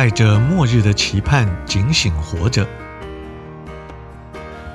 [0.00, 2.66] 带着末日的期盼，警醒活着。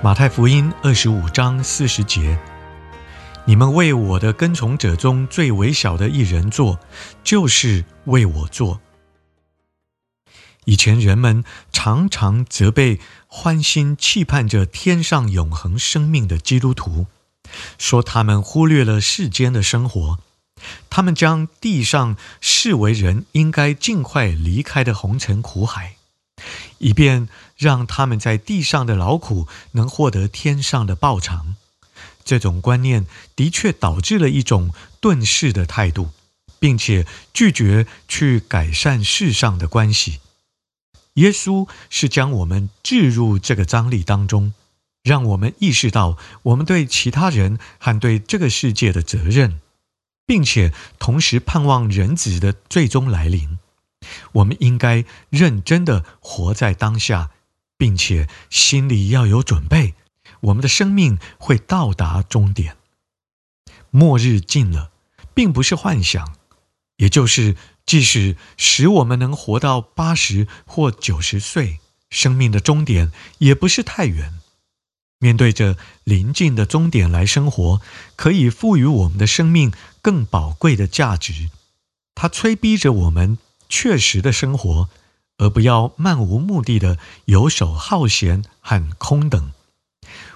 [0.04, 2.38] 马太福音二十五章四十节：
[3.46, 6.80] 你们为我的跟从者中最微小的一人做，
[7.24, 8.82] 就是为我做。
[10.66, 17.08] 以前人们常常责备欢欣期盼着天上永恒生命的基督徒，
[17.80, 20.20] 说他们忽略了世间的生活。
[20.90, 25.98] 他们将地上视为人应该尽快离开的红尘苦海，
[26.78, 31.56] 以便让他们在地上的劳苦能获得天上的报偿。
[32.24, 36.10] 这种观念的确导致了一种遁世的态度，
[36.58, 40.20] 并且拒绝去改善世上的关系。
[41.16, 44.54] 耶稣是将我们置入这个张力当中，
[45.04, 49.62] 让我们意识到我们对其他人和对这个世界的责任。
[50.26, 53.60] 并且同时盼望人子的最终来临，
[54.34, 57.32] 我们应该认真的活在当下，
[57.78, 59.94] 并且心里要有准备，
[60.42, 62.78] 我们的生命会到达终点。
[63.92, 64.92] 末日近了，
[65.34, 66.36] 并不是幻想，
[66.98, 67.56] 也就是
[67.86, 74.34] 即使使我们能活到八十或九十岁，生命的终点也不是太远。
[75.26, 77.82] 面对着临近的终点来生活，
[78.16, 81.50] 可以赋予我们的生命更宝贵的价值。
[82.14, 84.88] 它催逼着我们确实的生活，
[85.40, 89.52] 而不要漫无目的的游手好闲和空等。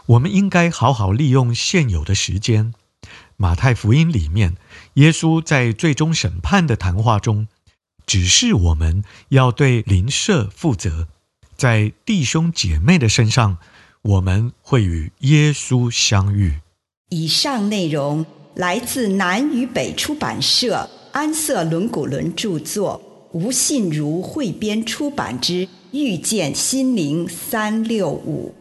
[0.08, 2.74] 我们应该好好利用现有的时间。
[3.38, 4.58] 马太福音里面，
[4.96, 7.48] 耶稣在最终审判的谈话中，
[8.08, 11.08] 指示我们要对邻舍负责，
[11.56, 13.60] 在弟兄姐妹的身上。
[14.02, 16.54] 我们会与耶稣相遇。
[17.10, 23.02] 以上内容来自南与北出版社安瑟伦古伦著作，
[23.34, 28.54] 吴信如汇编出版之《遇见心灵三六五》。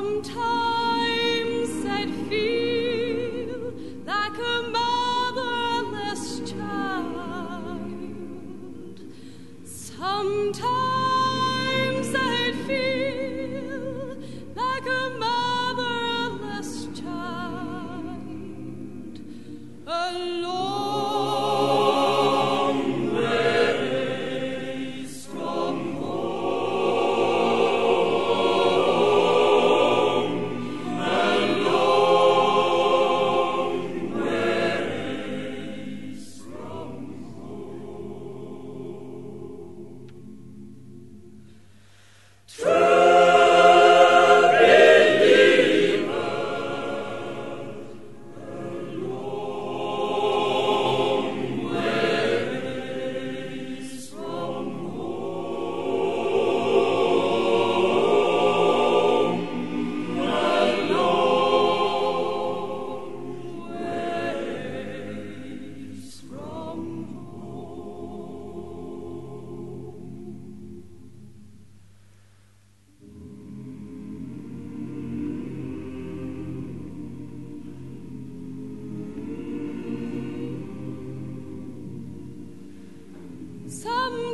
[0.00, 0.69] Sometimes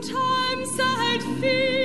[0.02, 1.75] Sometimes I'd feel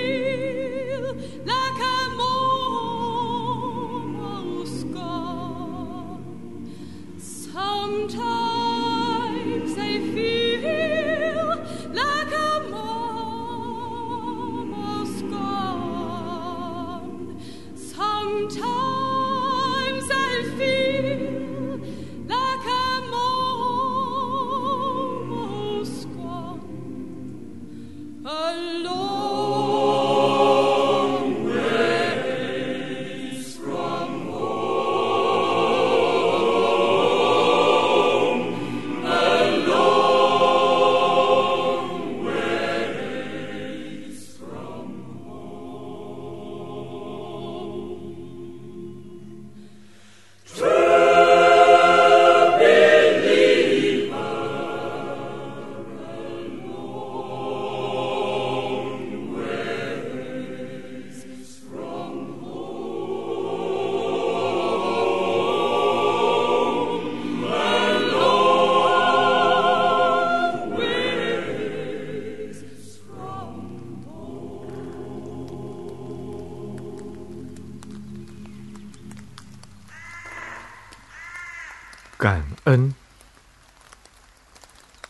[82.22, 82.94] 感恩。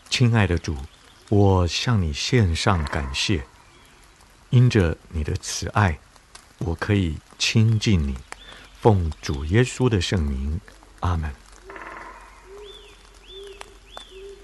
[0.08, 0.78] 亲爱的主，
[1.28, 3.44] 我向你献上感谢，
[4.48, 5.98] 因着你的慈爱，
[6.56, 8.16] 我可以亲近你。
[8.80, 10.58] 奉主耶稣的圣名，
[11.00, 11.30] 阿门。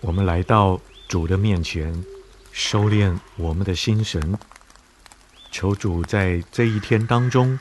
[0.02, 0.78] 我们来到
[1.08, 2.04] 主的面前，
[2.52, 4.38] 收敛我们的心神，
[5.50, 7.58] 求主在这一天当中，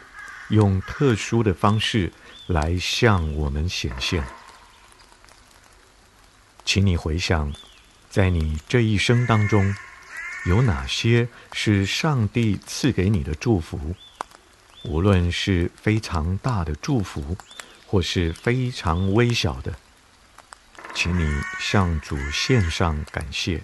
[0.50, 2.12] 用特殊的方式
[2.48, 4.21] 来向我们显现。
[6.67, 7.53] 请你回想，
[8.09, 9.73] 在你这一生当中，
[10.45, 13.95] 有哪些是上帝赐给你的祝福？
[14.83, 17.37] 无论是非常大的祝福，
[17.85, 19.73] 或是非常微小的，
[20.93, 23.63] 请你向主献上感谢。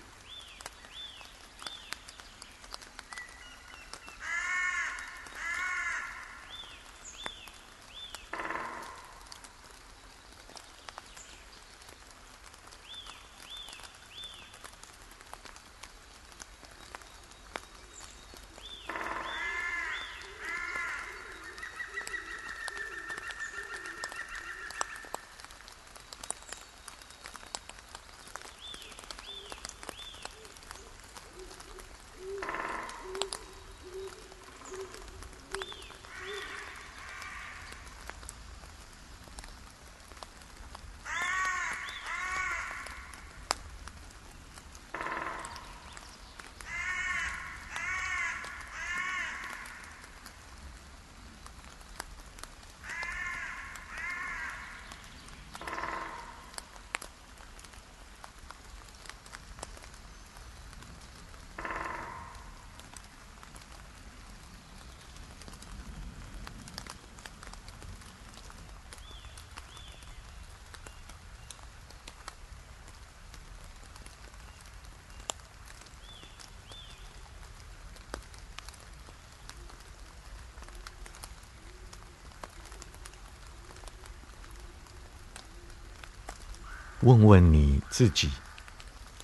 [87.03, 88.29] 问问你自己，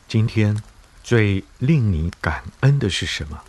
[0.06, 0.62] 今天
[1.02, 3.42] 最令你感恩的是什么？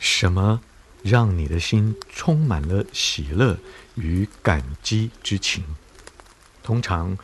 [0.00, 0.60] 什么
[1.04, 3.56] 让你的心充满了喜乐
[3.94, 5.62] 与感激之情？
[6.64, 7.16] 通常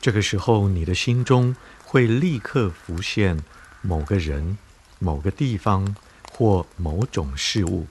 [0.00, 3.42] 这个时候，你的心中会立刻浮现
[3.82, 4.56] 某个人、
[5.00, 5.96] 某个地方
[6.30, 7.88] 或某种事物。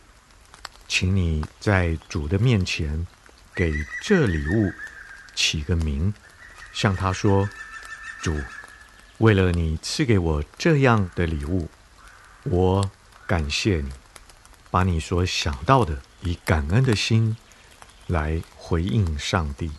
[0.88, 3.06] 请你在主的面前
[3.54, 4.72] 给这礼物
[5.36, 6.14] 起个名。
[6.78, 7.50] 向他说
[8.22, 8.40] ：“主，
[9.18, 11.72] 为了你赐给我这样的礼物，
[12.44, 12.92] 我
[13.26, 13.90] 感谢你。
[14.70, 17.36] 把你所想到的，以感恩的心
[18.06, 19.72] 来回应上帝。”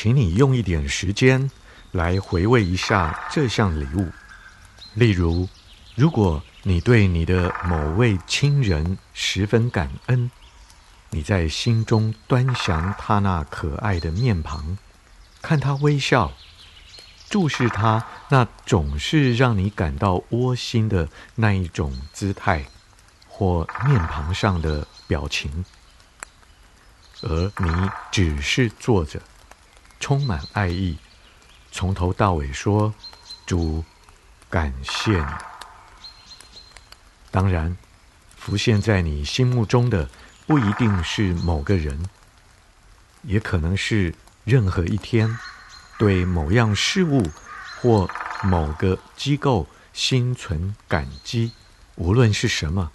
[0.00, 1.50] 请你用一点时间
[1.90, 4.06] 来回味一下这项礼物。
[4.94, 5.48] 例如，
[5.96, 10.30] 如果你对你的某位亲人十分感恩，
[11.10, 14.78] 你在心中端详他那可爱的面庞，
[15.42, 16.32] 看他微笑，
[17.28, 22.64] 注视他那总是让你感到窝心的那一种姿态
[23.26, 25.64] 或面庞上的表情，
[27.22, 29.20] 而你只是坐着。
[30.00, 30.96] 充满爱意，
[31.70, 32.94] 从头到尾说
[33.46, 33.84] ：“主，
[34.48, 35.32] 感谢你。”
[37.30, 37.76] 当然，
[38.36, 40.08] 浮现在你心目中的
[40.46, 42.08] 不一定是某个人，
[43.22, 44.14] 也可能是
[44.44, 45.38] 任何一天
[45.98, 47.30] 对某样事物
[47.80, 48.08] 或
[48.42, 51.52] 某个机构心存感激，
[51.96, 52.90] 无论是什么，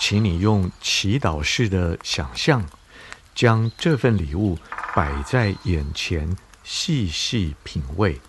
[0.00, 2.68] 请你用祈祷式的想象，
[3.38, 4.58] 将这份礼物。
[4.94, 8.20] 摆在眼前，细细品味，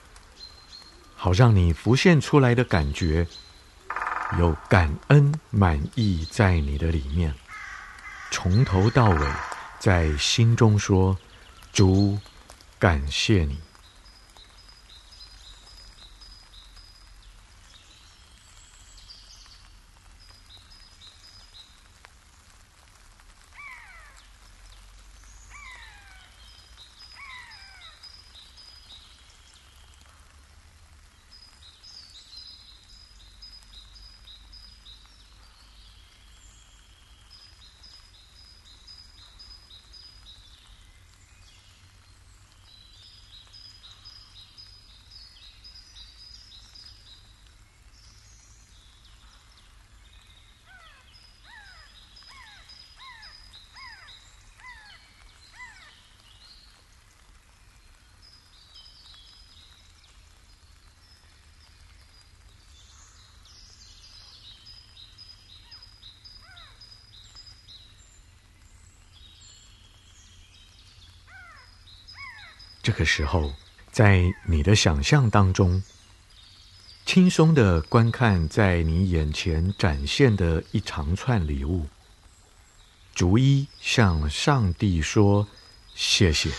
[1.15, 3.25] 好让你浮现出来的感觉
[4.37, 7.33] 有感恩、满意在你的里面，
[8.29, 9.27] 从头到尾
[9.79, 11.17] 在心中说
[11.73, 12.19] ：“主，
[12.77, 13.57] 感谢你。”
[72.89, 73.53] 这个时候，
[73.91, 75.83] 在你的想象当中，
[77.05, 81.85] 轻松地观看在你眼前展现的一长串礼物，
[83.13, 85.47] 逐一向上帝说
[85.93, 86.49] 谢谢。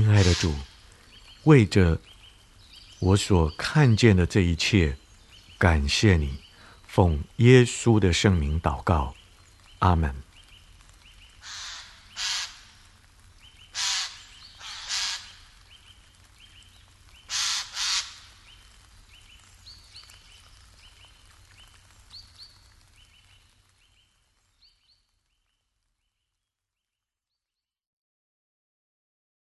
[0.00, 0.54] 亲爱的主，
[1.44, 2.00] 为着
[3.00, 4.96] 我所看见的这一切，
[5.58, 6.38] 感谢你，
[6.86, 9.14] 奉耶稣的圣名祷告，
[9.80, 10.14] 阿门。